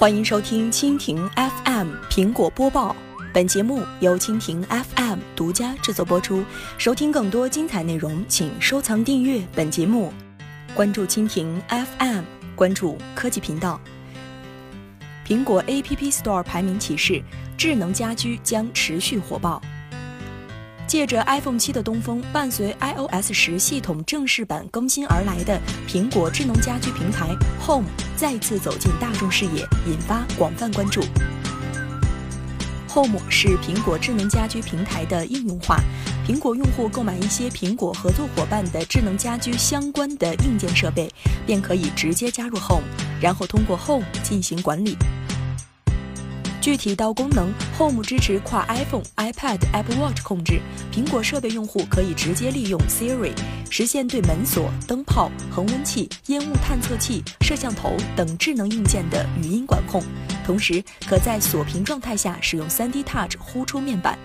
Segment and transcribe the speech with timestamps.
[0.00, 2.96] 欢迎收听蜻蜓 FM 苹果播报，
[3.34, 6.42] 本节目由蜻蜓 FM 独家制作播出。
[6.78, 10.10] 收听更多精彩内容，请收藏订阅本节目，
[10.74, 12.22] 关注蜻蜓 FM，
[12.56, 13.78] 关注科技频道。
[15.26, 17.22] 苹果 App Store 排名启示，
[17.58, 19.60] 智能家居将持续火爆。
[20.90, 25.56] 借着 iPhone 七的东风，伴随 iOS 十系统正式版更新而来的
[25.86, 27.28] 苹果智能家居平台
[27.64, 27.86] Home
[28.16, 31.00] 再次走进大众视野，引发广泛关注。
[32.92, 35.76] Home 是苹果智能家居平台的应用化，
[36.26, 41.08] 苹果用户购买一些苹果合作伙伴的智能家居相关的硬件设备，
[41.46, 42.82] 便可以直接加入 Home，
[43.22, 44.96] 然后通过 Home 进行管理。
[46.60, 50.60] 具体到功能，Home 支持跨 iPhone、iPad、Apple Watch 控制。
[50.92, 53.32] 苹果设备用户可以直接利用 Siri
[53.70, 60.02] 实现对门锁、灯泡、恒温器、烟雾探测器、摄像头等智能硬件的语音管控，
[60.44, 64.18] 同时可在锁屏状态下使用 3D Touch 呼出面板。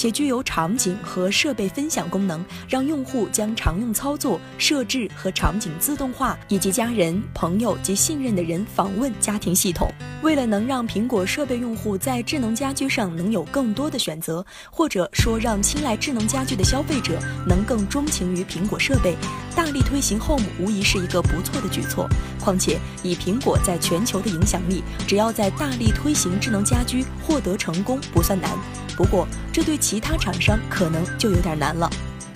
[0.00, 9.92] 且具有场景和设备分享功能，让用户将常用操作、设置和场景自动化，以及家人、朋友及信任的人访问家庭系统。
[10.22, 19.14] 为了能让苹果设备用户在智能家居上能有更多的选择，或者说让青睐智能家居的消费者能更钟情于苹果设备，
[19.60, 22.08] 大力推行 Home 无疑是一个不错的举措。
[22.40, 28.50] 况且以苹果在全球的影响力，只要在大力推行智能家居获得成功不算难。
[28.96, 31.90] 不过，这对其他厂商可能就有点难了。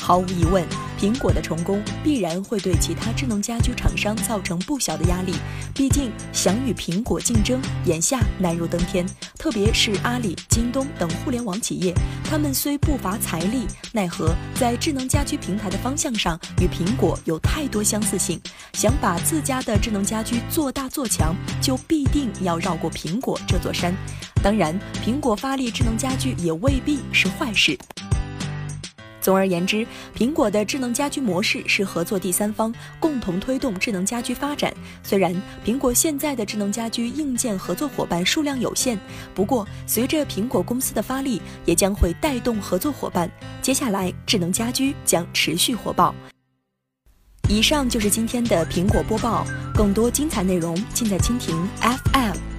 [0.06, 0.62] 毫无疑问，
[1.00, 5.32] 苹果的成功必然会对其他智能家居厂商造成不小的压力。
[5.74, 9.06] 毕竟，想与苹果竞争，眼下难如登天。
[9.38, 18.38] 特别是阿里、京东等互联网企业，他们虽不乏财力，奈何在智能家居平台的方向上与苹果有太多相似性。
[18.74, 23.94] 想把自家的智能家居做大做强，就必定要绕过苹果这座山。
[24.42, 27.78] 当然，苹果发力智能家居也未必是坏事。
[29.24, 32.70] 总而言之，苹果的智能家居模式是合作第三方，
[33.00, 34.70] 共同推动智能家居发展。
[35.02, 38.98] 虽然苹果现在的智能家居硬件合作伙伴数量有限，
[39.34, 43.30] 不过随着苹果公司的发力，也将会带动合作伙伴。
[43.62, 46.14] 接下来，智能家居将持续火爆。
[47.48, 52.53] 以上就是今天的苹果播报，更多精彩内容尽在蜻蜓 FM。